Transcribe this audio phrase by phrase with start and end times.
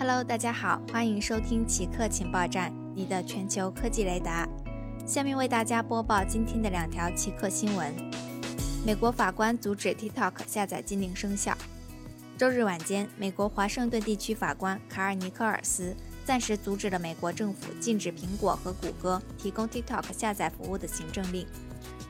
[0.00, 4.48] Hello，大家好，欢迎收听奇客情报站，你的全球科技雷达。
[5.06, 7.94] 下面为大家播报今天的两条奇客新闻：
[8.82, 11.54] 美国法官阻止 TikTok 下载禁令生效。
[12.38, 15.94] 周日晚间，美国华盛顿地区法官卡尔尼克尔斯
[16.24, 21.46] 暂时阻止了美国政府禁止苹果和谷歌提供 TikTok 下载服务的行政令。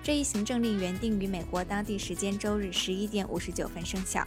[0.00, 4.24] 这一行政令原定于美国当地时间周日十一点五十九分生效。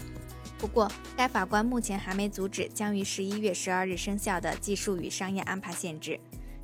[0.63, 6.17] 不过，该法官目前还没阻止将于十一月十二日生效的技术与商业安排限制。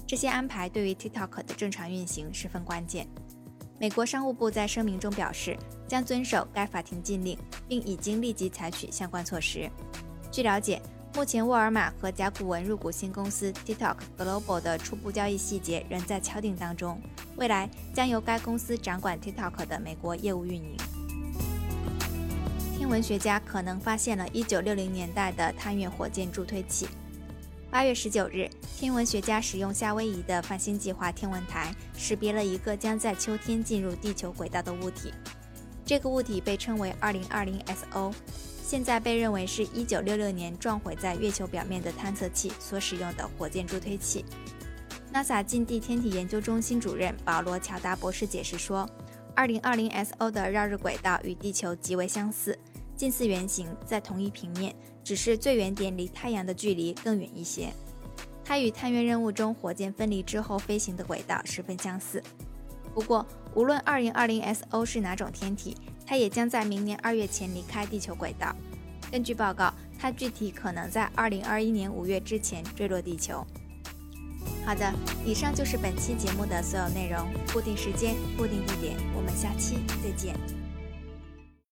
[0.07, 3.05] 这些安排对于 TikTok 的正常运行十分关键。
[3.77, 9.69] 美国商务部在声明中表示，将遵守该法庭禁令，并已经立即采取相关措施。
[10.31, 10.81] 据了解，
[11.13, 17.01] 目前沃尔玛和甲骨文入股新公司 TikTok Global 的初步交易细节仍在敲定当中，
[17.35, 20.77] 未来将由该公司掌管 TikTok 的美国业务运营。
[22.79, 26.87] 天文学家可能发现了1960年代的探月火箭助推器。
[27.69, 35.13] 8月19日，天文学家使用夏威夷的泛星计划天文台识别了一个将在秋天进入地球轨道的物体。
[35.85, 38.13] 这个物体被称为 2020SO，
[38.63, 44.23] 现在被认为是一九六六年撞毁在月球表面的探测器所使用的火箭助推器。
[45.13, 48.89] NASA 近地天体研究中心主任保罗·乔达博士解释说
[49.35, 52.57] ：“2020SO 的绕日轨道与地球极为相似。”
[52.99, 57.71] 近似圆形，在同一平面，只是最远点离太阳的距离更远一些。
[58.43, 62.21] 它与探月任务中火箭分离之后飞行的轨道十分相似。
[62.93, 68.53] 不过，无论 2020SO 是哪种天体，它也将在明年二月前离开地球轨道。
[69.09, 73.47] 根据报告，它具体可能在2021年五月之前坠落地球。
[74.65, 74.93] 好的，
[75.25, 77.25] 以上就是本期节目的所有内容。
[77.53, 80.58] 固定时间，固定地点，我们下期再见。